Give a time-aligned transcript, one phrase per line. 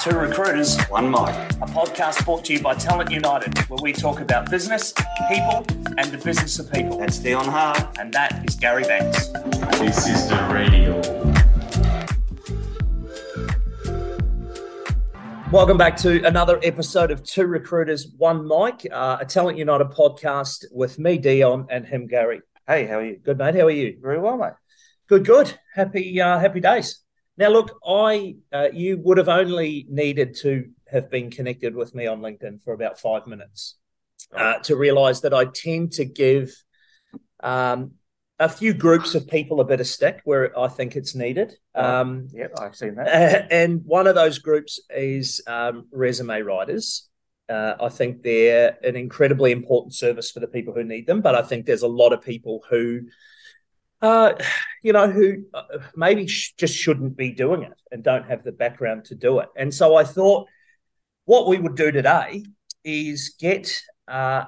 [0.00, 4.20] Two Recruiters, One Mic, a podcast brought to you by Talent United, where we talk
[4.20, 4.92] about business,
[5.28, 6.98] people, and the business of people.
[6.98, 7.98] That's Deon Hart.
[7.98, 9.26] And that is Gary Banks.
[9.80, 11.00] This is the radio.
[15.50, 20.64] Welcome back to another episode of Two Recruiters, One Mic, uh, a Talent United podcast
[20.70, 22.42] with me, Deon, and him, Gary.
[22.68, 23.16] Hey, how are you?
[23.16, 23.56] Good, mate.
[23.56, 23.98] How are you?
[24.00, 24.52] Very well, mate.
[25.08, 25.58] Good, good.
[25.74, 27.02] Happy, uh, happy days.
[27.38, 32.06] Now, look, I uh, you would have only needed to have been connected with me
[32.06, 33.76] on LinkedIn for about five minutes
[34.36, 36.52] uh, to realise that I tend to give
[37.40, 37.92] um,
[38.40, 41.54] a few groups of people a bit of stick where I think it's needed.
[41.74, 43.48] Um, yep, I've seen that.
[43.52, 47.08] And one of those groups is um, resume writers.
[47.48, 51.34] Uh, I think they're an incredibly important service for the people who need them, but
[51.34, 53.02] I think there's a lot of people who
[54.00, 54.34] uh,
[54.82, 55.62] you know, who uh,
[55.96, 59.48] maybe sh- just shouldn't be doing it and don't have the background to do it.
[59.56, 60.48] And so I thought
[61.24, 62.44] what we would do today
[62.84, 64.44] is get uh,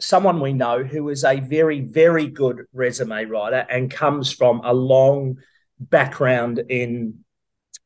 [0.00, 4.72] someone we know who is a very, very good resume writer and comes from a
[4.72, 5.38] long
[5.78, 7.24] background in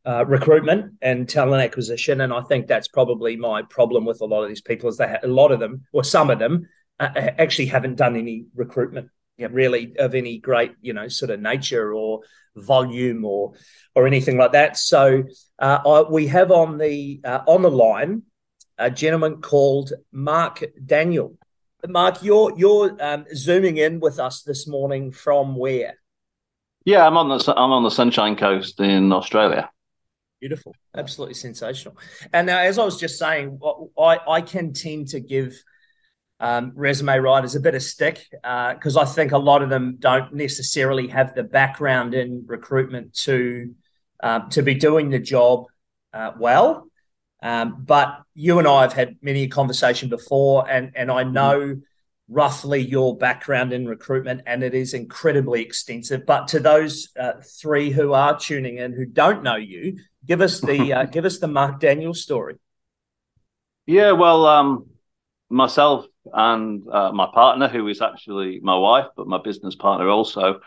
[0.07, 2.21] uh, recruitment and talent acquisition.
[2.21, 5.25] And I think that's probably my problem with a lot of these people is that
[5.25, 6.69] a lot of them, or some of them,
[7.01, 9.09] uh, actually haven't done any recruitment
[9.51, 12.21] really of any great you know sort of nature or
[12.57, 13.55] volume or
[13.95, 14.77] or anything like that.
[14.77, 15.25] So
[15.59, 18.23] uh, I, we have on the uh, on the line
[18.79, 21.39] a gentleman called mark daniel.
[21.87, 25.95] Mark you're you're um, zooming in with us this morning from where?
[26.85, 29.71] Yeah i'm on the i'm on the sunshine coast in australia.
[30.41, 30.75] Beautiful.
[30.97, 31.97] Absolutely sensational.
[32.33, 33.59] And now as i was just saying
[33.99, 35.63] i i can tend to give
[36.43, 39.97] um, resume writers a bit of stick because uh, I think a lot of them
[40.01, 43.73] don't necessarily have the background in recruitment to
[44.21, 45.67] uh, to be doing the job
[46.13, 46.89] uh, well.
[47.45, 51.61] Um, but you and I have had many a conversation before, and and I know
[51.61, 51.81] mm-hmm.
[52.29, 56.27] roughly your background in recruitment, and it is incredibly extensive.
[56.27, 60.61] But to those uh, three who are tuning in who don't know you, give us
[60.61, 62.57] the uh, give us the Mark Daniel story.
[63.87, 64.87] Yeah, well, um,
[65.49, 70.61] myself and uh, my partner, who is actually my wife, but my business partner also,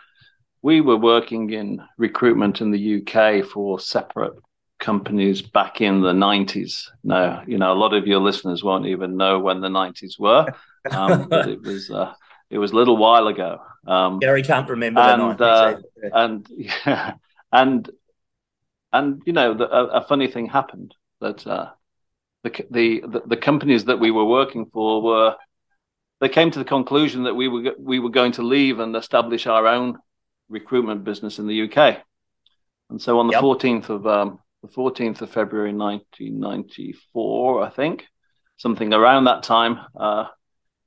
[0.61, 4.33] we were working in recruitment in the UK for separate
[4.79, 6.89] companies back in the 90s.
[7.03, 10.47] Now, you know, a lot of your listeners won't even know when the 90s were,
[10.91, 11.89] um, but it was.
[11.89, 12.13] Uh,
[12.49, 13.59] it was a little while ago.
[13.87, 15.77] Um, Gary can't remember and, uh,
[16.13, 17.13] and yeah,
[17.51, 17.89] and
[18.93, 21.71] and you know, the, a, a, funny thing happened that uh,
[22.45, 25.35] the, the the companies that we were working for were
[26.21, 29.47] they came to the conclusion that we were we were going to leave and establish
[29.47, 29.97] our own
[30.47, 31.97] recruitment business in the UK.
[32.89, 37.69] And so on the fourteenth of um, the fourteenth of February, nineteen ninety four, I
[37.69, 38.05] think,
[38.57, 40.25] something around that time, uh,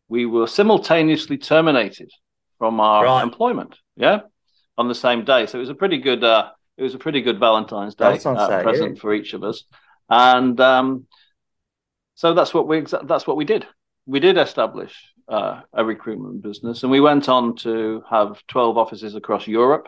[0.08, 2.10] we were simultaneously terminated
[2.58, 3.22] from our right.
[3.22, 3.76] employment.
[3.96, 4.20] Yeah,
[4.76, 5.46] on the same day.
[5.46, 6.22] So it was a pretty good.
[6.22, 9.00] Uh, it was a pretty good Valentine's Day uh, present yeah.
[9.00, 9.64] for each of us,
[10.08, 11.08] and um,
[12.18, 13.64] so that's what we that's what we did.
[14.04, 14.92] We did establish
[15.28, 19.86] uh, a recruitment business, and we went on to have twelve offices across Europe,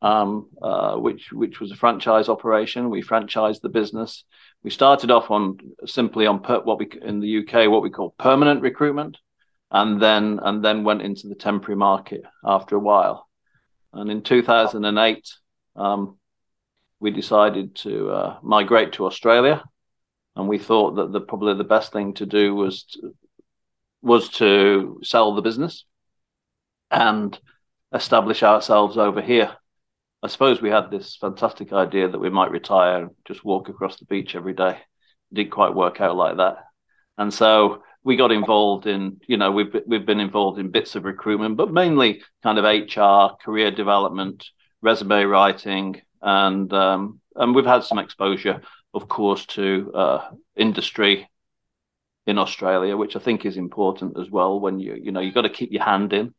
[0.00, 2.88] um, uh, which which was a franchise operation.
[2.88, 4.24] We franchised the business.
[4.62, 8.14] We started off on simply on per, what we in the UK what we call
[8.18, 9.18] permanent recruitment,
[9.70, 13.28] and then and then went into the temporary market after a while.
[13.92, 15.28] And in 2008,
[15.76, 16.16] um,
[17.00, 19.62] we decided to uh, migrate to Australia,
[20.40, 23.14] and we thought that the probably the best thing to do was to,
[24.02, 25.84] was to sell the business
[26.90, 27.38] and
[27.94, 29.54] establish ourselves over here.
[30.22, 33.98] I suppose we had this fantastic idea that we might retire and just walk across
[33.98, 34.78] the beach every day.
[35.30, 36.56] It didn't quite work out like that.
[37.16, 41.04] And so we got involved in, you know, we've we've been involved in bits of
[41.04, 44.46] recruitment, but mainly kind of HR, career development,
[44.80, 48.62] resume writing, and um, and we've had some exposure,
[48.94, 51.28] of course, to uh, industry
[52.26, 54.60] in Australia, which I think is important as well.
[54.60, 56.34] When you you know you've got to keep your hand in,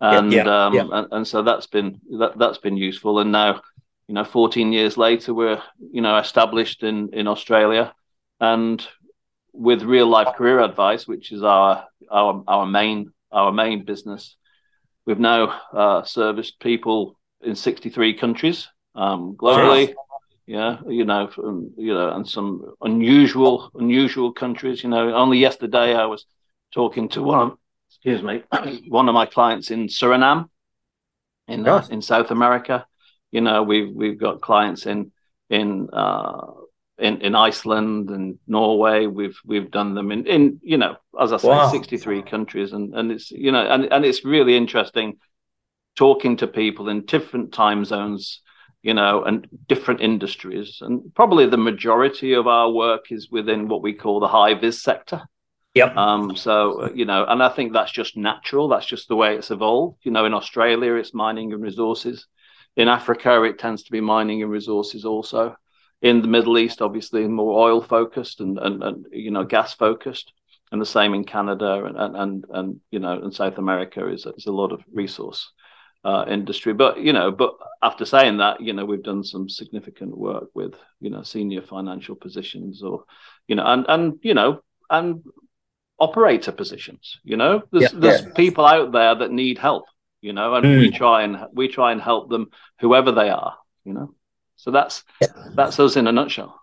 [0.00, 0.86] and yeah, yeah, um, yeah.
[0.92, 3.18] And, and, so that's been that that's been useful.
[3.20, 3.60] And now,
[4.08, 5.62] you know, 14 years later, we're
[5.92, 7.94] you know established in in Australia,
[8.40, 8.86] and
[9.52, 14.36] with real life career advice, which is our our our main our main business,
[15.06, 19.94] we've now uh, serviced people in 63 countries um, globally
[20.46, 25.94] yeah you know from, you know and some unusual unusual countries you know only yesterday
[25.94, 26.26] i was
[26.72, 27.58] talking to one of
[27.90, 28.42] excuse me
[28.88, 30.48] one of my clients in suriname
[31.48, 32.86] in uh, in south america
[33.30, 35.12] you know we've we've got clients in
[35.50, 36.46] in uh
[36.98, 39.06] in, in Iceland and Norway.
[39.06, 41.68] We've we've done them in, in you know, as I say, Wow.
[41.68, 45.18] 63 countries, and and it's you know, and and it's really interesting
[45.96, 48.40] talking to people in different time zones,
[48.82, 50.78] you know, and different industries.
[50.80, 54.82] And probably the majority of our work is within what we call the high vis
[54.82, 55.22] sector.
[55.74, 55.96] Yep.
[55.96, 58.68] Um, so, you know, and I think that's just natural.
[58.68, 59.98] That's just the way it's evolved.
[60.02, 62.26] You know, in Australia, it's mining and resources.
[62.76, 65.56] In Africa, it tends to be mining and resources also.
[66.02, 70.32] In the Middle East, obviously, more oil focused and, and, and you know, gas focused.
[70.72, 74.26] And the same in Canada and, and, and, and you know, in South America is,
[74.36, 75.52] is a lot of resource
[76.04, 76.72] uh, industry.
[76.74, 80.74] But, you know, but after saying that, you know, we've done some significant work with,
[81.00, 83.04] you know, senior financial positions or,
[83.48, 85.22] you know, and, and, you know, and
[85.98, 87.18] operator positions.
[87.22, 88.00] You know, there's Yeah.
[88.00, 89.84] there's people out there that need help.
[90.20, 92.50] You know, and we try and we try and help them,
[92.80, 93.56] whoever they are.
[93.84, 94.14] You know,
[94.54, 95.02] so that's
[95.56, 96.61] that's us in a nutshell.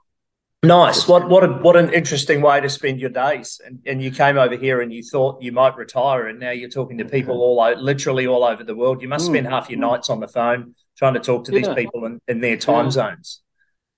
[0.61, 1.07] Nice.
[1.07, 3.61] What what a, what an interesting way to spend your days.
[3.65, 6.69] And and you came over here and you thought you might retire, and now you're
[6.69, 9.01] talking to people all o- literally all over the world.
[9.01, 11.69] You must spend Mm, half your nights on the phone trying to talk to these
[11.69, 12.91] people in, in their time Yeah.
[12.91, 13.41] zones.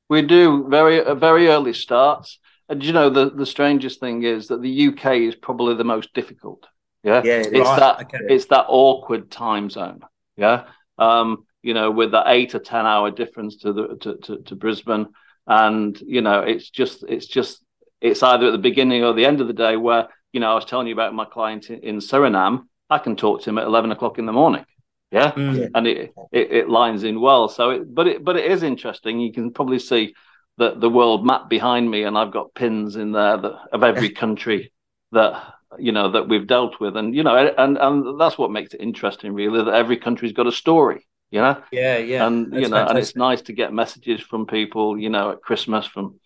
[0.09, 2.37] We do very uh, very early starts,
[2.69, 6.13] and you know the the strangest thing is that the UK is probably the most
[6.13, 6.67] difficult.
[7.03, 8.19] Yeah, Yeah, it's right, that okay.
[8.27, 10.01] it's that awkward time zone.
[10.37, 10.65] Yeah,
[10.97, 14.55] um, you know, with the eight or ten hour difference to the to, to, to
[14.55, 15.07] Brisbane,
[15.47, 17.63] and you know, it's just it's just
[17.99, 20.55] it's either at the beginning or the end of the day where you know I
[20.55, 22.63] was telling you about my client in, in Suriname.
[22.89, 24.65] I can talk to him at eleven o'clock in the morning.
[25.11, 25.71] Yeah, Mm.
[25.75, 27.49] and it, it it lines in well.
[27.49, 29.19] So, it, but it but it is interesting.
[29.19, 30.13] You can probably see
[30.57, 34.09] the the world map behind me, and I've got pins in there that of every
[34.23, 34.71] country
[35.11, 38.73] that you know that we've dealt with, and you know, and and that's what makes
[38.73, 39.63] it interesting, really.
[39.63, 42.27] That every country's got a story, you know, Yeah, yeah.
[42.27, 45.41] and you That's know, and it's nice to get messages from people, you know, at
[45.41, 46.19] Christmas from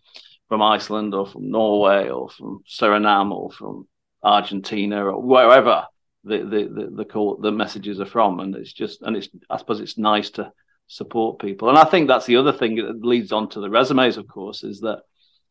[0.50, 3.88] from Iceland or from Norway or from Suriname or from
[4.24, 5.88] Argentina or wherever
[6.24, 9.57] the the the, the call the messages are from, and it's just and it's I
[9.57, 10.52] suppose it's nice to
[10.88, 14.18] support people, and I think that's the other thing that leads on to the resumes,
[14.18, 15.01] of course, is that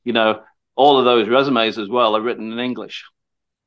[0.05, 0.43] you know
[0.77, 3.05] all of those resumes as well are written in English,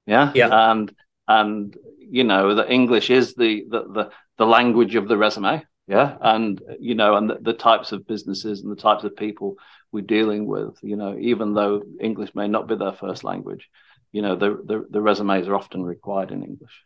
[0.05, 0.49] yeah, Yeah.
[0.71, 0.93] and
[1.27, 6.17] and you know the English is the the the, the language of the resume, yeah,
[6.21, 9.55] and you know and the, the types of businesses and the types of people
[9.91, 13.69] we're dealing with, you know, even though English may not be their first language,
[14.11, 16.83] you know, the the, the resumes are often required in English.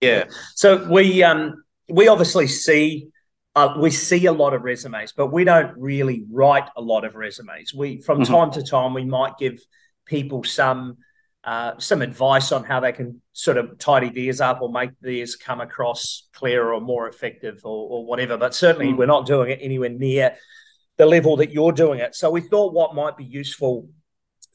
[0.00, 0.24] Yeah.
[0.54, 3.08] So we um we obviously see
[3.56, 7.14] uh, we see a lot of resumes, but we don't really write a lot of
[7.14, 7.72] resumes.
[7.74, 8.26] We from Mhm.
[8.26, 9.60] time to time we might give
[10.06, 10.98] people some
[11.46, 15.36] uh, some advice on how they can sort of tidy theirs up or make theirs
[15.36, 18.36] come across clearer or more effective or, or whatever.
[18.38, 18.96] But certainly Mm.
[18.96, 20.36] we're not doing it anywhere near
[20.96, 22.14] the level that you're doing it.
[22.14, 23.88] So we thought what might be useful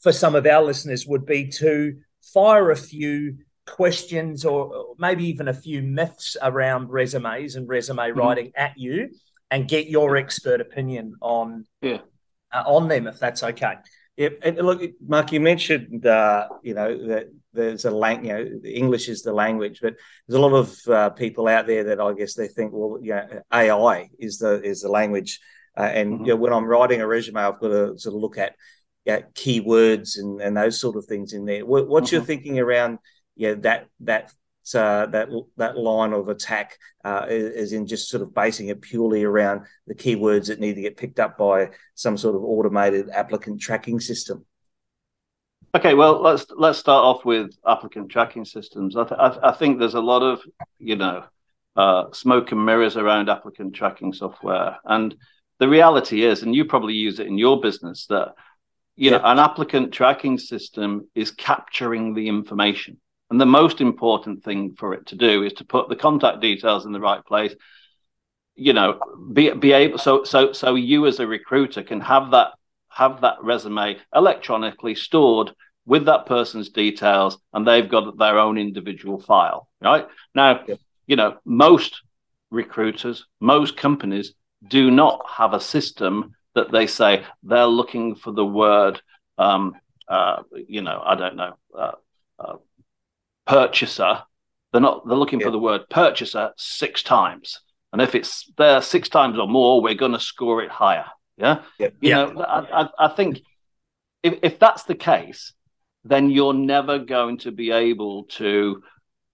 [0.01, 1.97] for some of our listeners would be to
[2.33, 3.37] fire a few
[3.67, 9.09] questions or maybe even a few myths around resumes and resume writing at you
[9.51, 11.99] and get your expert opinion on Yeah.
[12.51, 13.75] uh, on them if that's okay.
[14.19, 18.45] Yeah, and look, Mark, you mentioned uh, you know that there's a lang, you know,
[18.65, 19.95] English is the language, but
[20.27, 23.39] there's a lot of uh, people out there that I guess they think, well, yeah,
[23.53, 25.39] AI is the is the language,
[25.77, 26.25] uh, and Mhm.
[26.25, 28.55] you know, when I'm writing a resume, I've got to sort of look at
[29.05, 31.65] yeah, keywords and, and those sort of things in there.
[31.65, 32.25] What, what's your Mhm.
[32.27, 32.99] thinking around
[33.37, 34.33] yeah that that
[34.75, 39.23] uh, that that line of attack uh, is in just sort of basing it purely
[39.23, 43.59] around the keywords that need to get picked up by some sort of automated applicant
[43.61, 44.45] tracking system.
[45.75, 48.95] Okay, well let's let's start off with applicant tracking systems.
[48.95, 50.41] I, th- I, th- I think there's a lot of
[50.79, 51.25] you know
[51.75, 55.15] uh, smoke and mirrors around applicant tracking software, and
[55.59, 58.33] the reality is, and you probably use it in your business, that
[58.95, 62.99] you know an applicant tracking system is capturing the information,
[63.29, 66.85] and the most important thing for it to do is to put the contact details
[66.85, 67.53] in the right place.
[68.55, 68.99] You know,
[69.31, 72.51] be be able so so so you as a recruiter can have that
[72.89, 75.53] have that resume electronically stored
[75.85, 80.79] with that person's details and they've got their own individual file right now Yep.
[81.07, 82.01] you know most
[82.51, 84.33] recruiters most companies
[84.67, 89.01] do not have a system that they say they're looking for the word
[89.37, 89.73] um
[90.07, 91.91] uh you know i don't know uh,
[92.39, 92.55] uh,
[93.49, 94.13] purchaser
[94.71, 95.47] they're not they're looking Yeah.
[95.47, 97.47] for the word purchaser six times
[97.91, 101.05] and if it's there six times or more we're going to score it higher
[101.37, 101.93] yeah Yep.
[102.01, 102.15] you Yeah.
[102.25, 103.41] know I, I, I think
[104.27, 105.41] if, if that's the case
[106.05, 108.81] then you're never going to be able to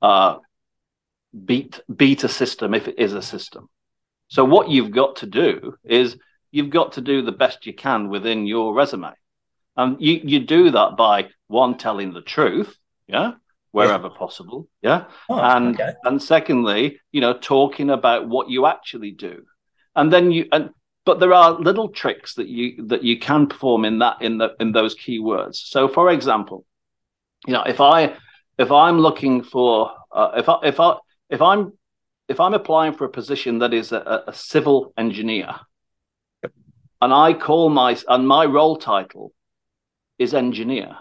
[0.02, 0.34] uh,
[1.50, 3.68] beat beat a system if it is a system
[4.28, 6.18] so what you've got to do is
[6.52, 9.12] you've got to do the best you can within your resume
[9.78, 12.72] And you, you do that by one, telling the truth,
[13.08, 13.32] yeah,
[13.76, 14.18] wherever yeah.
[14.18, 15.06] possible, yeah.
[15.30, 15.94] Oh, and okay.
[16.06, 19.44] and secondly, you know, talking about what you actually do.
[19.96, 20.70] And then you and
[21.06, 24.56] but there are little tricks that you that you can perform in that in the
[24.60, 25.58] in those keywords.
[25.58, 26.66] So for example,
[27.46, 28.16] you know, if I
[28.58, 30.96] if I'm looking for uh, if I if I
[31.30, 31.74] if I'm
[32.30, 35.54] if I'm applying for a position that is a, a civil engineer,
[37.02, 39.34] and I call my and my role title
[40.18, 40.98] is engineer,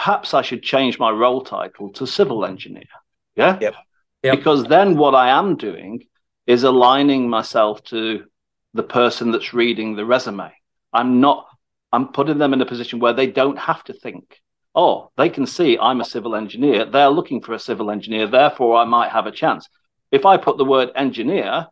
[0.00, 2.92] perhaps I should change my role title to civil engineer.
[3.36, 3.58] Yeah.
[3.60, 3.74] Yep.
[4.22, 4.36] yep.
[4.36, 6.04] Because then what I am doing
[6.46, 8.24] is aligning myself to
[8.72, 10.50] the person that's reading the resume.
[10.90, 11.46] I'm not.
[11.92, 14.40] I'm putting them in a position where they don't have to think
[14.74, 16.84] oh, they can see I'm a civil engineer.
[16.84, 18.26] They're looking for a civil engineer.
[18.26, 19.68] Therefore, I might have a chance.
[20.10, 21.66] If I put the word engineer,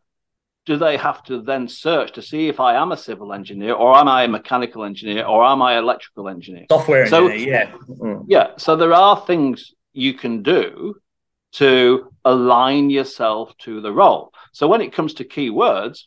[0.68, 3.96] do they have to then search to see if I am a civil engineer or
[3.96, 6.66] am I a mechanical engineer or am I electrical engineer?
[6.70, 7.96] Software so, engineer, yeah.
[7.96, 8.26] Mm.
[8.28, 8.48] Yeah.
[8.58, 10.96] So there are things you can do
[11.52, 14.34] to align yourself to the role.
[14.52, 16.02] So when it comes to keywords,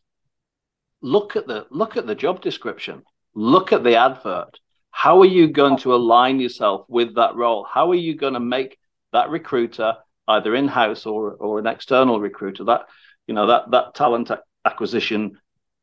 [1.02, 3.02] look at the look at the job description,
[3.34, 4.60] look at the advert,
[4.92, 7.66] how are you going to align yourself with that role?
[7.68, 8.78] How are you going to make
[9.12, 9.96] that recruiter
[10.28, 12.82] either in-house or or an external recruiter that
[13.26, 14.30] you know that that talent
[14.66, 15.38] acquisition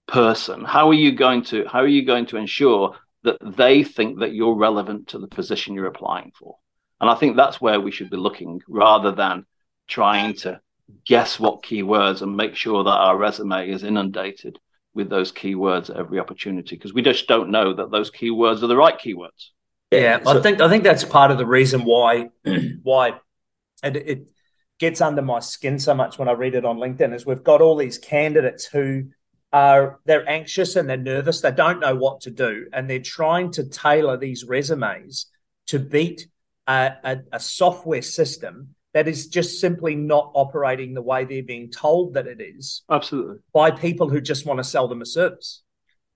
[0.06, 0.64] person?
[0.64, 4.34] How are you going to how are you going to ensure that they think that
[4.34, 6.56] you're relevant to the position you're applying for?
[7.00, 9.46] And I think that's where we should be looking rather than
[9.86, 10.60] trying to
[11.06, 14.58] guess what keywords and make sure that our resume is inundated
[14.94, 18.66] with those keywords at every opportunity because we just don't know that those keywords are
[18.66, 19.50] the right keywords.
[19.90, 22.30] Yeah, so, I think I think that's part of the reason why
[22.82, 23.14] why
[23.82, 24.28] and it
[24.78, 27.60] gets under my skin so much when I read it on LinkedIn is we've got
[27.60, 29.08] all these candidates who
[29.52, 33.50] are they're anxious and they're nervous, they don't know what to do, and they're trying
[33.52, 35.26] to tailor these resumes
[35.68, 36.28] to beat
[36.66, 41.70] a, a, a software system that is just simply not operating the way they're being
[41.70, 42.82] told that it is.
[42.90, 43.36] Absolutely.
[43.52, 45.62] By people who just want to sell them a service.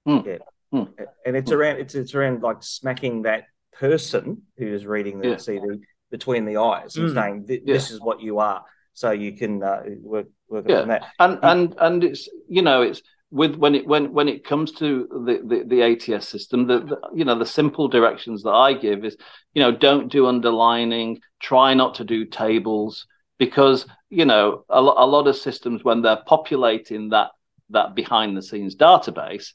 [0.06, 0.26] Mm.
[0.26, 0.38] Yeah.
[0.72, 0.88] Mm.
[1.26, 1.56] And it's mm.
[1.56, 5.34] around it's it's around like smacking that person who is reading the yeah.
[5.34, 5.80] CV
[6.12, 7.14] between the eyes and hmm.
[7.14, 7.74] saying this yeah.
[7.74, 8.64] is what you are.
[8.92, 10.82] So you can uh, work work yeah.
[10.82, 11.06] on that.
[11.18, 13.02] And and and it's you know it's
[13.32, 17.00] with when it when when it comes to the the, the ATS system, the, the,
[17.14, 19.16] you know the simple directions that I give is
[19.54, 23.06] you know don't do underlining, try not to do tables
[23.38, 27.30] because you know a, a lot of systems when they're populating that
[27.70, 29.52] that behind the scenes database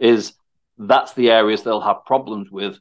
[0.00, 0.32] is
[0.76, 2.80] that's the areas they'll have problems with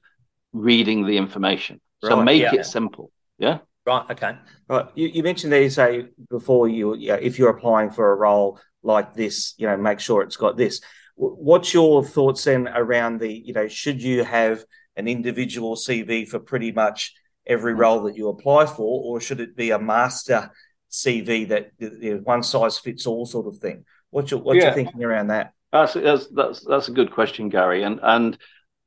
[0.54, 1.80] reading the information.
[2.02, 2.56] Right, so make yeah.
[2.56, 3.12] it simple.
[3.40, 3.60] Yeah.
[3.86, 4.06] Right.
[4.12, 4.38] Okay.
[4.68, 4.86] Right.
[4.94, 8.60] You, you mentioned there, you say before you, yeah, if you're applying for a role,
[8.84, 10.82] like this, you know, make sure it's got this.
[11.16, 14.64] What's your thoughts then around the, you know, should you have
[14.96, 17.14] an individual CV for pretty much
[17.48, 17.80] every mm.
[17.80, 20.52] role that you apply for, or should it be a master
[20.92, 23.86] CV that you know, one size fits all sort of thing?
[24.12, 24.66] What's your what's yeah.
[24.66, 25.54] your thinking around that?
[25.72, 27.84] That's, that's that's that's a good question, Gary.
[27.84, 28.38] And and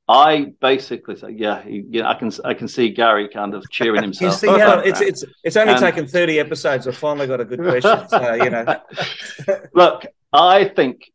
[0.08, 4.34] I basically say, yeah, yeah, I can I can see Gary kind of cheering himself.
[4.34, 6.88] see, yeah, it's it's it's only and, taken thirty episodes.
[6.88, 8.08] I've finally got a good question.
[8.08, 8.80] So you know,
[9.74, 11.10] look, I think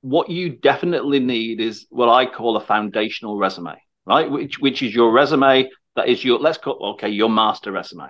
[0.00, 3.76] what you definitely need is what I call a foundational resume,
[4.06, 4.30] right?
[4.30, 8.08] Which which is your resume that is your let's call okay your master resume,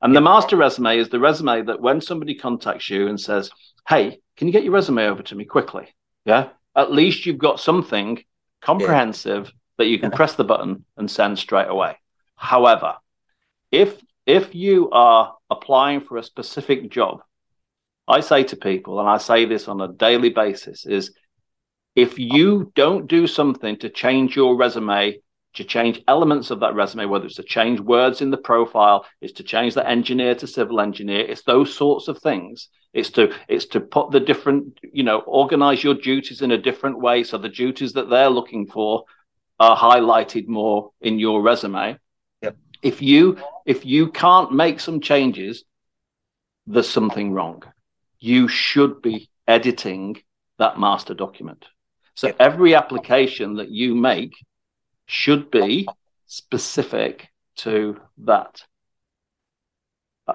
[0.00, 3.50] and the master resume is the resume that when somebody contacts you and says,
[3.86, 5.86] "Hey, can you get your resume over to me quickly?"
[6.24, 8.24] Yeah, at least you've got something
[8.64, 9.52] comprehensive yeah.
[9.78, 11.96] that you can press the button and send straight away.
[12.36, 12.94] However,
[13.70, 17.20] if if you are applying for a specific job,
[18.08, 21.12] I say to people, and I say this on a daily basis, is
[21.94, 25.20] if you don't do something to change your resume,
[25.54, 29.34] to change elements of that resume, whether it's to change words in the profile, it's
[29.34, 32.68] to change the engineer to civil engineer, it's those sorts of things.
[32.94, 37.00] It's to it's to put the different, you know, organize your duties in a different
[37.00, 39.04] way so the duties that they're looking for
[39.58, 41.98] are highlighted more in your resume.
[42.42, 42.56] Yep.
[42.82, 45.64] If you if you can't make some changes,
[46.68, 47.64] there's something wrong.
[48.20, 50.22] You should be editing
[50.58, 51.66] that master document.
[52.14, 52.36] So yep.
[52.38, 54.34] every application that you make
[55.06, 55.88] should be
[56.26, 58.62] specific to that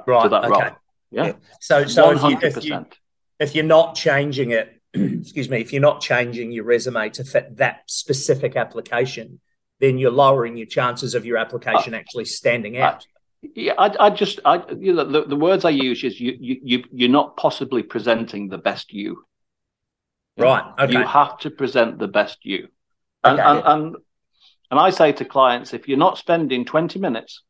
[0.05, 0.63] right, to that okay.
[0.63, 0.75] role.
[1.11, 1.33] Yeah.
[1.59, 2.85] So, so if, you, if, you,
[3.39, 7.57] if you're not changing it, excuse me, if you're not changing your resume to fit
[7.57, 9.39] that specific application,
[9.79, 13.05] then you're lowering your chances of your application uh, actually standing out.
[13.41, 16.59] yeah, I, I, just, I, you know, the, the words I use is you, you,
[16.63, 19.23] you, you're not possibly presenting the best you.
[20.37, 20.63] Right.
[20.79, 20.93] Okay.
[20.93, 22.69] You have to present the best you,
[23.23, 23.49] and, okay.
[23.49, 23.95] and, and
[24.71, 27.43] And I say to clients, if you're not spending 20 minutes,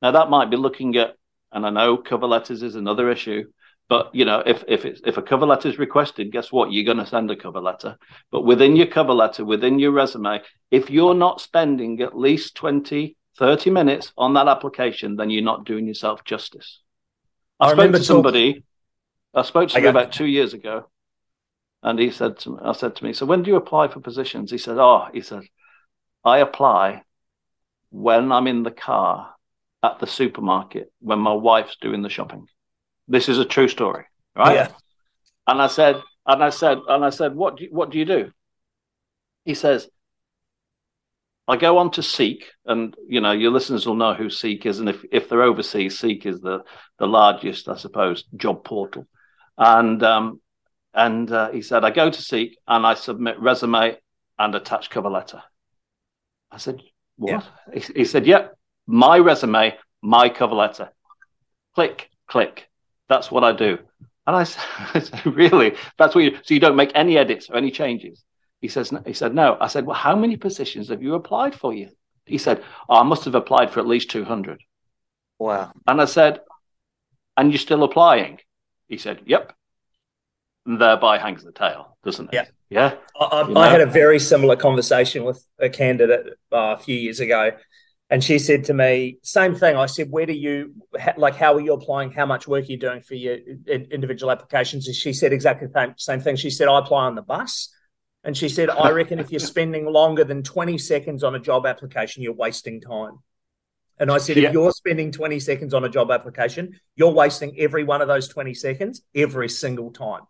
[0.00, 1.16] now that might be looking at,
[1.52, 3.44] and I know cover letters is another issue,
[3.88, 6.72] but you know, if if it's, if a cover letter is requested, guess what?
[6.72, 7.98] You're going to send a cover letter.
[8.30, 10.40] But within your cover letter, within your resume,
[10.70, 15.66] if you're not spending at least 20, 30 minutes on that application, then you're not
[15.66, 16.80] doing yourself justice.
[17.60, 18.52] I, I spoke to somebody.
[18.52, 18.64] Talking...
[19.34, 20.88] I spoke to him about two years ago,
[21.82, 24.00] and he said to me, I said to me, so when do you apply for
[24.00, 24.50] positions?
[24.50, 25.42] He said, oh, he said,
[26.24, 27.02] I apply
[27.90, 29.34] when I'm in the car
[29.82, 32.46] at the supermarket when my wife's doing the shopping.
[33.08, 34.04] This is a true story,
[34.36, 34.54] right?
[34.54, 34.68] Yeah.
[35.46, 38.04] And I said, and I said, and I said, what do you, what do you
[38.04, 38.32] do?
[39.44, 39.88] He says,
[41.48, 44.78] I go on to Seek, and you know your listeners will know who Seek is,
[44.78, 46.62] and if, if they're overseas, Seek is the
[46.98, 49.08] the largest, I suppose, job portal.
[49.58, 50.40] And um,
[50.94, 53.96] and uh, he said, I go to Seek and I submit resume
[54.38, 55.42] and attach cover letter.
[56.50, 56.80] I said,
[57.16, 57.44] what?
[57.72, 57.80] Yeah.
[57.80, 58.48] He, he said, yep, yeah,
[58.86, 60.90] my resume, my cover letter.
[61.74, 62.68] Click, click.
[63.08, 63.78] That's what I do.
[64.26, 65.74] And I said, really?
[65.98, 68.22] That's what you, so you don't make any edits or any changes?
[68.60, 69.56] He says, he said, no.
[69.60, 71.90] I said, well, how many positions have you applied for you?
[72.26, 74.62] He said, oh, I must have applied for at least 200.
[75.38, 75.72] Wow.
[75.88, 76.40] And I said,
[77.36, 78.38] and you're still applying?
[78.86, 79.52] He said, yep.
[80.64, 82.34] And thereby hangs the tale, doesn't it?
[82.34, 82.44] Yeah.
[82.70, 82.94] Yeah.
[83.20, 87.18] I, I, I had a very similar conversation with a candidate uh, a few years
[87.18, 87.50] ago
[88.12, 89.74] and she said to me, same thing.
[89.74, 90.74] I said, where do you,
[91.16, 92.12] like, how are you applying?
[92.12, 94.86] How much work are you doing for your individual applications?
[94.86, 96.36] And she said exactly the same thing.
[96.36, 97.74] She said, I apply on the bus.
[98.22, 101.64] And she said, I reckon if you're spending longer than 20 seconds on a job
[101.64, 103.18] application, you're wasting time.
[103.98, 104.48] And I said, yeah.
[104.48, 108.28] if you're spending 20 seconds on a job application, you're wasting every one of those
[108.28, 110.24] 20 seconds every single time.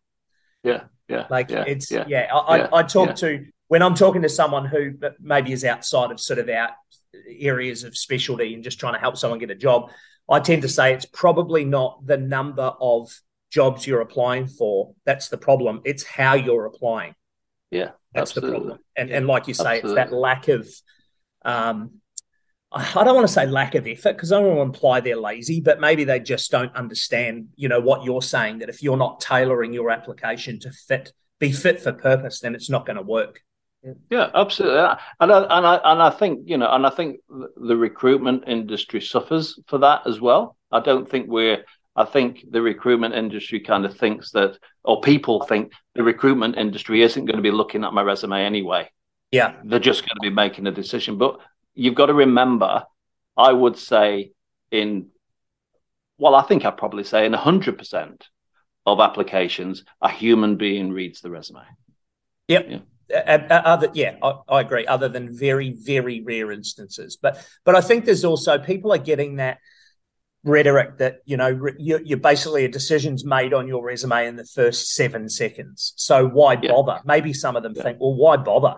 [0.63, 0.85] Yeah.
[1.09, 1.27] Yeah.
[1.29, 4.29] Like yeah, it's, yeah, yeah I, yeah, I, I talk to, when I'm talking to
[4.29, 6.71] someone who maybe is outside of sort of our
[7.41, 9.91] areas of specialty and just trying to help someone get a job,
[10.31, 13.11] I tend to say it's probably not the number of
[13.51, 15.83] jobs you're applying for that's the problem.
[15.85, 17.15] It's how you're applying.
[17.71, 18.51] Yeah, that's absolutely.
[18.51, 18.79] the problem.
[18.97, 20.03] And and like you say, absolutely.
[20.03, 20.69] it's that lack of.
[21.45, 22.03] Um,
[22.75, 25.17] I don't want to say lack of effort because I don't want to imply they're
[25.17, 28.61] lazy, but maybe they just don't understand, you know, what you're saying.
[28.61, 32.71] That if you're not tailoring your application to fit, be fit for purpose, then it's
[32.71, 33.43] not going to work.
[34.11, 37.77] Yeah, absolutely, and I, and I and I think you know, and I think the
[37.77, 40.57] recruitment industry suffers for that as well.
[40.71, 41.65] I don't think we're.
[41.95, 47.03] I think the recruitment industry kind of thinks that, or people think the recruitment industry
[47.03, 48.89] isn't going to be looking at my resume anyway.
[49.33, 51.19] Yeah, they're just going to be making a decision.
[51.19, 51.41] But
[51.75, 52.85] you've got to remember,
[53.37, 54.31] I would say
[54.71, 55.09] in,
[56.19, 58.29] well, I think I'd probably say in hundred percent
[58.87, 61.65] of applications, a human being reads the resume.
[62.47, 62.67] Yep.
[62.69, 62.79] Yeah
[63.13, 67.19] Uh, uh, uh, other yeah I, I, agree other than very very rare instances.
[67.21, 69.59] But but i think there's also people are getting that
[70.45, 74.45] rhetoric that you know you, you're basically a decision's made on your resume in the
[74.45, 75.93] first seven seconds.
[75.97, 76.73] So why yeah.
[76.73, 77.01] bother?
[77.05, 77.83] Maybe some of them yeah.
[77.83, 78.77] think well why bother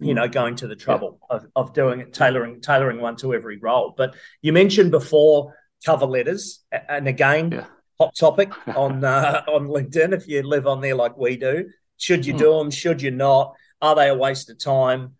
[0.00, 0.16] you mm.
[0.16, 1.36] know going to the trouble yeah.
[1.36, 3.94] of, of doing it tailoring tailoring one to every role?
[3.96, 7.64] But you mentioned before cover letters and again
[7.98, 11.68] hot topic on uh, on linkedin if you live on there like we do
[12.02, 12.38] should you hmm.
[12.38, 12.70] do them?
[12.70, 13.54] Should you not?
[13.80, 15.14] Are they a waste of time?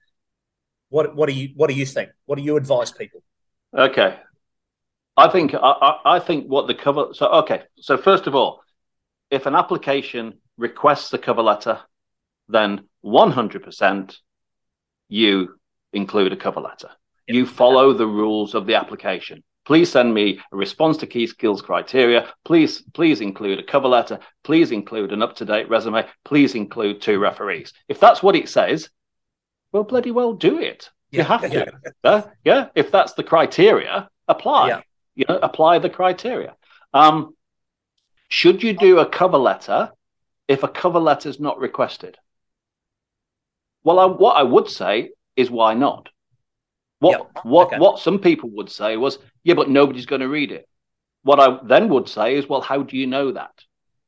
[0.89, 2.11] What What do you What do you think?
[2.27, 3.23] What do you advise people?
[3.73, 4.19] Okay,
[5.17, 7.07] I think I, I think what the cover.
[7.13, 8.63] So okay, so first of all,
[9.31, 11.81] if an application requests the cover letter,
[12.49, 14.19] then one hundred percent
[15.09, 15.61] you
[15.93, 16.91] include a cover letter.
[17.29, 17.37] Yep.
[17.37, 19.45] You follow the rules of the application.
[19.65, 22.29] Please send me a response to key skills criteria.
[22.45, 24.19] Please, please include a cover letter.
[24.43, 26.05] Please include an up-to-date resume.
[26.25, 27.73] Please include two referees.
[27.89, 28.91] If that's what it says,
[29.71, 30.91] well, bloody well do it.
[31.11, 31.19] Yeah.
[31.19, 31.73] You have to.
[32.05, 32.69] uh, yeah.
[32.75, 34.69] If that's the criteria, apply.
[34.69, 34.81] Yeah.
[35.15, 36.57] You know, apply the criteria.
[36.93, 37.37] Um,
[38.29, 39.93] should you do a cover letter
[40.49, 42.17] if a cover letter is not requested?
[43.85, 46.09] Well, I, what I would say is why not?
[47.03, 47.45] What yep.
[47.45, 47.79] what okay.
[47.79, 50.69] what some people would say was, yeah, but nobody's going to read it.
[51.25, 53.51] What I then would say is, well, how do you know that?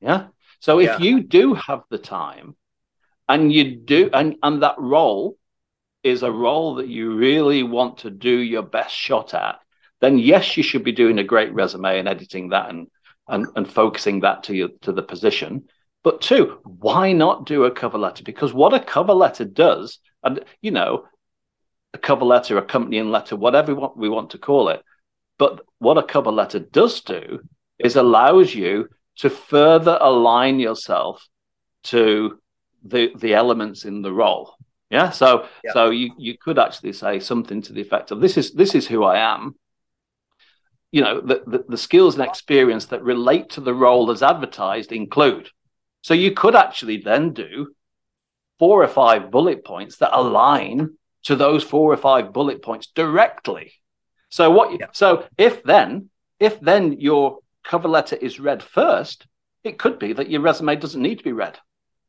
[0.01, 0.29] Yeah.
[0.61, 0.99] So if yeah.
[0.99, 2.55] you do have the time,
[3.29, 5.37] and you do, and and that role
[6.05, 9.59] is a role that you really want to do your best shot at,
[10.01, 12.87] then yes, you should be doing a great resume and editing that and
[13.27, 15.65] and, and focusing that to your to the position.
[16.05, 18.23] But two, why not do a cover letter?
[18.23, 21.07] Because what a cover letter does, and you know,
[21.95, 24.83] a cover letter, accompanying letter, whatever we want to call it.
[25.39, 27.41] But what a cover letter does do
[27.79, 31.27] is allows you to further align yourself
[31.85, 32.39] to
[32.85, 34.57] the the elements in the role.
[34.91, 35.11] Yeah.
[35.11, 35.73] So Yeah.
[35.73, 38.87] so you you could actually say something to the effect of this is this is
[38.87, 39.55] who I am.
[40.91, 44.93] You know, the, the, the skills and experience that relate to the role as advertised
[44.93, 45.49] include.
[46.03, 47.75] So you could actually then do
[48.61, 53.73] four or five bullet points that align to those four or five bullet points directly.
[54.29, 54.87] So what Yeah.
[54.93, 56.11] so if then
[56.41, 59.27] if then your cover letter is read first,
[59.63, 61.59] it could be that your resume doesn't need to be read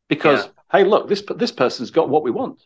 [0.09, 2.63] because hey, look, this this person's got what we want.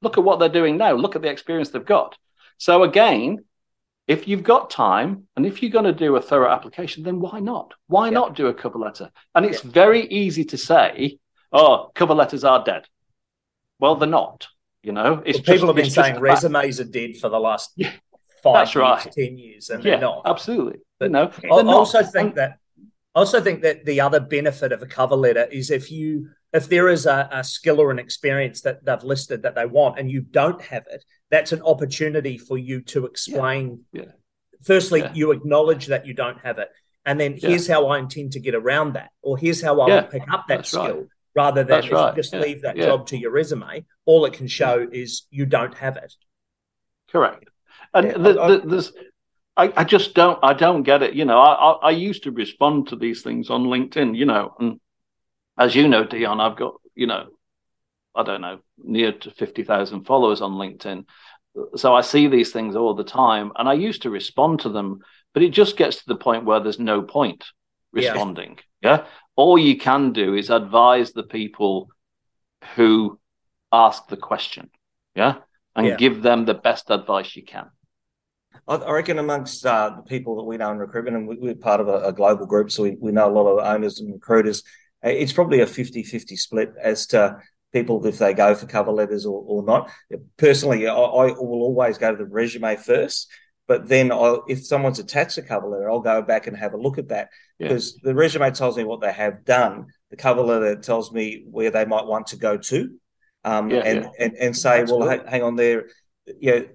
[0.00, 0.92] Look at what they're doing now.
[0.94, 2.16] Look at the experience they've got.
[2.58, 3.44] So again,
[4.08, 7.40] if you've got time and if you're going to do a thorough application, then why
[7.40, 7.74] not?
[7.86, 8.14] Why Yeah.
[8.14, 9.10] not do a cover letter?
[9.34, 11.18] And it's very easy to say,
[11.52, 12.86] "Oh, cover letters are dead."
[13.78, 14.48] Well, they're not.
[14.82, 16.20] You know, it's Well, people just- have been saying fact.
[16.22, 17.92] resumes are dead for the last Yeah.
[18.42, 19.12] five years, right.
[19.12, 20.22] ten years, and Yeah, they're not.
[20.26, 20.80] absolutely.
[20.98, 21.66] But no, I not.
[21.66, 22.58] also think that
[23.14, 26.68] I also think that the other benefit of a cover letter is if you if
[26.68, 30.10] there is a, a skill or an experience that they've listed that they want and
[30.10, 33.84] you don't have it, that's an opportunity for you to explain.
[33.92, 34.04] Yeah.
[34.62, 35.12] Firstly, Yeah.
[35.14, 36.68] you acknowledge that you don't have it,
[37.06, 37.50] and then Yeah.
[37.50, 40.22] here's how I intend to get around that, or here's how I Yeah, will pick
[40.30, 40.82] up that that's skill.
[40.96, 41.06] right.
[41.34, 42.86] Rather than if right, you just yeah, leave that yeah.
[42.86, 46.14] job to your resume, all it can show is you don't have it.
[47.10, 47.48] Correct.
[47.94, 48.92] And Yeah, the, I- the, there's,
[49.56, 51.14] I, I just don't, I don't get it.
[51.14, 54.16] You know, I, I, I used to respond to these things on LinkedIn.
[54.16, 54.80] You know, and
[55.58, 57.26] as you know, Deon, I've got, you know,
[58.14, 61.04] I don't know, near to fifty thousand followers on LinkedIn.
[61.76, 65.00] So I see these things all the time, and I used to respond to them,
[65.34, 67.44] but it just gets to the point where there's no point.
[67.92, 68.58] Responding.
[68.82, 69.06] Yeah.
[69.36, 71.88] All you can do is advise the people
[72.76, 73.18] who
[73.70, 74.70] ask the question.
[75.14, 75.36] Yeah.
[75.74, 75.96] And Yeah.
[75.96, 77.70] give them the best advice you can.
[78.68, 81.80] I, reckon amongst uh, the people that we know in recruitment, and we, we're part
[81.80, 84.62] of a, a global group, so we, we know a lot of owners and recruiters,
[85.04, 87.38] uh, it's probably a 50 50 split as to
[87.72, 89.90] people if they go for cover letters or, or not.
[90.36, 93.28] Personally, I, I will always go to the resume first.
[93.68, 96.76] But then, I'll, if someone's attached a cover letter, I'll go back and have a
[96.76, 97.68] look at that Yeah.
[97.68, 99.86] because the resume tells me what they have done.
[100.10, 102.90] The cover letter tells me where they might want to go to,
[103.44, 104.10] um, Yeah, and, yeah.
[104.18, 105.30] and and say, well, Absolutely.
[105.30, 105.86] hang on there,
[106.40, 106.66] you know,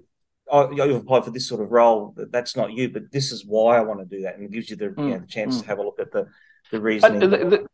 [0.50, 2.14] oh, you've applied for this sort of role.
[2.16, 4.70] That's not you, but this is why I want to do that, and it gives
[4.70, 5.62] you the, you know, the chance mm.
[5.62, 6.26] to have a look at the
[6.70, 7.66] the And the, the,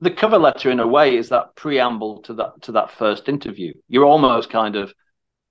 [0.00, 3.72] the cover letter, in a way, is that preamble to that to that first interview.
[3.88, 4.92] You're almost kind of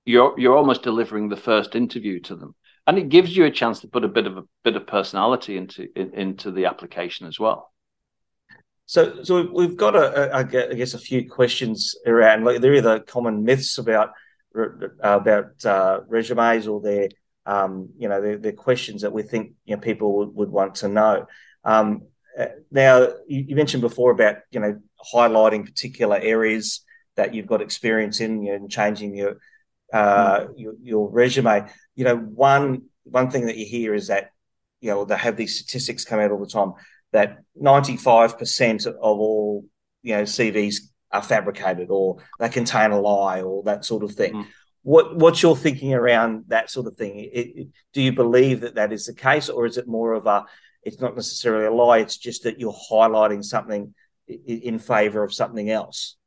[0.06, 2.56] you're you're almost delivering the first interview to them,
[2.88, 5.58] and it gives you a chance to put a bit of a bit of personality
[5.58, 7.72] into in, into the application as well.
[8.86, 12.46] So, so we've- got a, a, I guess a few questions around.
[12.46, 14.12] Like, there are the common myths about
[15.00, 17.10] about uh, resumes, or their,
[17.46, 20.88] um, you know, their, questions that we think you know people would, would want to
[20.88, 21.26] know.
[21.64, 22.04] Um,
[22.40, 24.80] uh, now, you, you mentioned before about you know
[25.14, 29.38] highlighting particular areas that you've got experience in, you know, and changing your
[29.94, 31.68] uh, your, your resume.
[31.96, 34.32] You know, one one thing that you hear is that
[34.82, 36.74] you know they have these statistics come out all the time
[37.12, 39.64] that 95% of all
[40.04, 40.76] you know CVs
[41.12, 44.34] are fabricated or they contain a lie or that sort of thing.
[44.34, 44.46] Mm.
[44.84, 47.18] What what's your thinking around that sort of thing?
[47.20, 50.28] It, it- do you believe that that is the case, or is it more of
[50.28, 50.46] a
[50.84, 52.00] it's not necessarily a lie?
[52.00, 53.94] It's just that you're highlighting something
[54.28, 56.18] in favor of something else.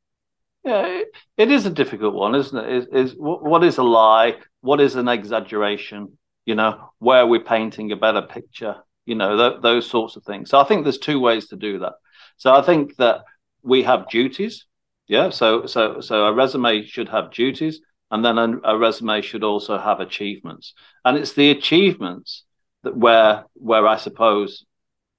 [0.63, 2.69] Yeah, it, it is a difficult one, isn't it?
[2.69, 4.35] Is is what, what is a lie?
[4.61, 6.17] What is an exaggeration?
[6.45, 8.75] You know, where we're painting a better picture.
[9.05, 10.49] You know, th- those sorts of things.
[10.49, 11.93] So I think there's two ways to do that.
[12.37, 13.21] So I think that
[13.63, 14.65] we have duties.
[15.07, 15.29] Yeah.
[15.29, 19.77] So so so a resume should have duties, and then a, a resume should also
[19.77, 20.73] have achievements.
[21.05, 22.43] And it's the achievements
[22.83, 24.65] that where where I suppose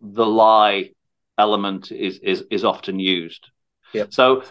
[0.01, 0.91] the lie
[1.39, 3.51] element is is is often used.
[3.93, 4.13] Yep.
[4.13, 4.43] So,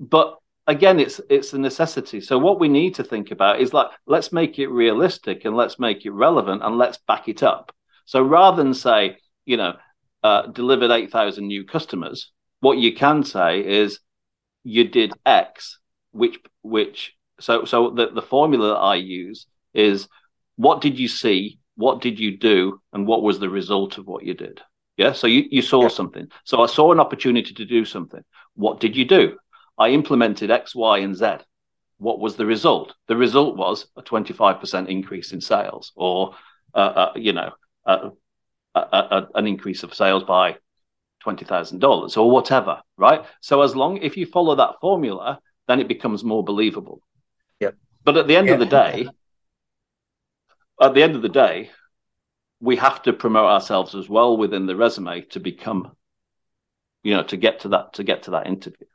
[0.00, 2.20] but again, it's it's a necessity.
[2.20, 5.78] So what we need to think about is like let's make it realistic and let's
[5.78, 7.72] make it relevant and let's back it up.
[8.06, 9.74] So rather than say, you know,
[10.22, 14.00] uh, delivered eight thousand new customers, what you can say is
[14.64, 15.78] you did X,
[16.12, 20.08] which which so so the the formula that I use is
[20.56, 24.24] what did you see, what did you do, and what was the result of what
[24.24, 24.60] you did.
[24.96, 25.12] Yeah.
[25.12, 25.88] So you, you saw Yeah.
[25.88, 26.28] something.
[26.44, 28.22] So I saw an opportunity to do something.
[28.54, 29.36] What did you do?
[29.80, 31.38] I implemented X, Y, and Z.
[31.96, 32.94] What was the result?
[33.08, 36.34] The result was a 25% increase in sales or,
[36.74, 37.52] uh, uh, you know,
[37.86, 38.10] uh,
[38.74, 40.56] a, a, a, an increase of sales by
[41.26, 43.24] $20,000 or whatever, right?
[43.40, 47.00] So as long, if you follow that formula, then it becomes more believable.
[47.60, 47.74] Yep.
[48.04, 49.08] But at the end of the day,
[50.80, 51.70] at the end of the day,
[52.60, 55.96] we have to promote ourselves as well within the resume to become,
[57.02, 58.86] you know, to get to that to get to that interview.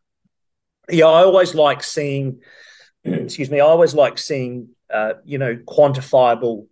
[0.89, 2.41] Yeah, I always like seeing
[3.03, 6.67] excuse me, I always like seeing, uh, you know, quantifiable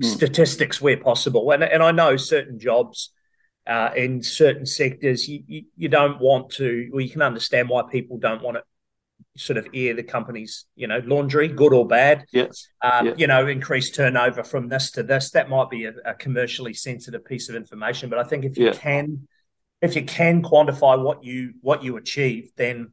[0.00, 0.04] Mm.
[0.04, 1.50] statistics where possible.
[1.50, 3.10] And, and I know certain jobs
[3.66, 7.82] uh, in certain sectors, you, you, you don't want to, well, you can understand why
[7.90, 8.62] people don't want to
[9.36, 12.26] sort of air the company's, you know, laundry, good or bad.
[12.32, 12.68] Yes.
[12.80, 13.14] Um, Yeah.
[13.16, 15.32] You know, increase turnover from this to this.
[15.32, 18.08] That might be a, a commercially sensitive piece of information.
[18.08, 18.72] But I think if you Yeah.
[18.74, 19.26] can,
[19.82, 22.92] if you can quantify what you what you achieve, then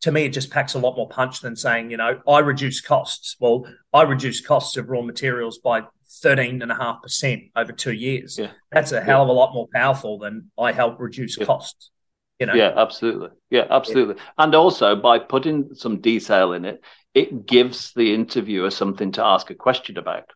[0.00, 2.80] to me it just packs a lot more punch than saying, you know, I reduce
[2.80, 3.36] costs.
[3.40, 5.82] Well, I reduce costs of raw materials by
[6.22, 8.38] thirteen and a half percent over two years.
[8.38, 8.50] Yeah.
[8.72, 11.46] That's a hell of a lot more powerful than I help reduce Yeah.
[11.46, 11.90] costs.
[12.38, 13.30] You know, Yeah, absolutely.
[13.50, 14.16] Yeah, absolutely.
[14.36, 19.50] And also by putting some detail in it, it gives the interviewer something to ask
[19.50, 20.30] a question about.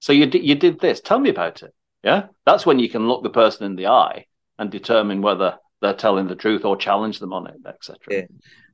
[0.00, 1.00] So you did you did this.
[1.00, 1.72] Tell me about it.
[2.02, 4.26] Yeah, that's when you can look the person in the eye
[4.58, 7.98] and determine whether they're telling the truth or challenge them on it, etc.
[8.10, 8.22] Yeah.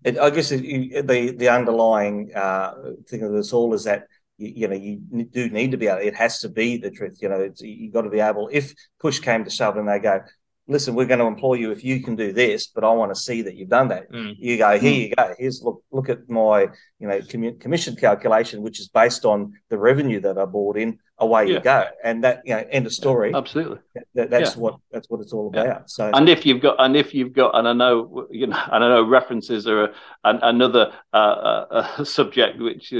[0.05, 2.75] It, I guess it, you, the the underlying uh,
[3.09, 6.01] thing of this all is that you, you know you do need to be able.
[6.01, 7.19] It has to be the truth.
[7.23, 8.49] You know, it's, you got to be able.
[8.53, 10.21] If push came to shove, and they go,
[10.69, 13.21] "Listen, we're going to employ you if you can do this, but I want to
[13.21, 14.35] see that you've done that." Mm.
[14.39, 15.35] You go, "Here you go.
[15.39, 17.21] Here's look look at my you know
[17.59, 20.99] commission calculation, which is based on the revenue that I bought in.
[21.19, 21.55] Away Yeah.
[21.55, 23.33] you go." And that you know, end of story.
[23.35, 23.79] Absolutely.
[24.15, 24.63] That, that's Yeah.
[24.63, 25.63] what that's what it's all Yeah.
[25.63, 25.91] about.
[25.91, 28.85] So And if you've got, and if you've got, and I know, you know, and
[28.85, 29.93] I know references are
[30.25, 31.67] an, another uh, uh,
[31.99, 32.93] uh, subject which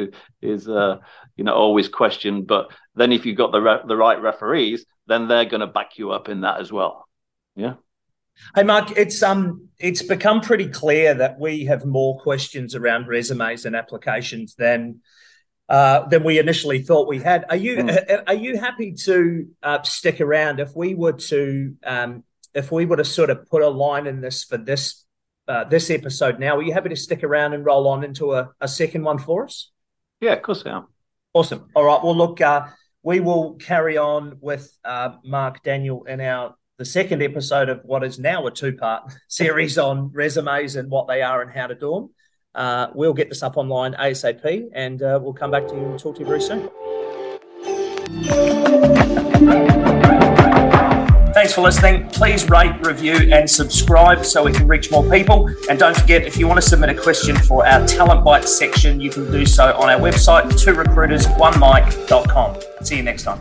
[0.43, 0.99] is, uh,
[1.37, 2.47] you know, always questioned.
[2.47, 5.99] But then if you've got the re- the right referees, then they're going to back
[5.99, 7.09] you up in that as well.
[7.57, 7.75] Yeah.
[8.55, 13.65] Hey Mark, it's um it's become pretty clear that we have more questions around resumes
[13.65, 15.01] and applications than
[15.69, 17.45] uh, than we initially thought we had.
[17.49, 18.25] Are you Mm.
[18.27, 22.25] are you happy to uh, stick around if we were to um,
[22.55, 25.05] if we were to sort of put a line in this for this
[25.49, 26.57] uh, this episode now?
[26.57, 29.45] Are you happy to stick around and roll on into a, a second one for
[29.45, 29.71] us?
[30.21, 30.87] Yeah, of course I am.
[31.33, 31.69] Awesome.
[31.75, 32.03] All right.
[32.03, 32.67] Well, look, uh,
[33.03, 38.03] we will carry on with uh, Mark Daniel in our the second episode of what
[38.03, 41.75] is now a two part series on resumes and what they are and how to
[41.75, 42.11] do them.
[42.55, 45.99] Uh, we'll get this up online ASAP, and uh, we'll come back to you and
[45.99, 46.71] talk to you very soon.
[51.35, 52.09] Thanks for listening.
[52.11, 55.49] Please rate, review, and subscribe so we can reach more people.
[55.69, 59.01] And don't forget, if you want to submit a question for our Talent Bites section,
[59.01, 62.57] you can do so on our website, two recruiters, one mic.com.
[62.83, 63.41] See you next time.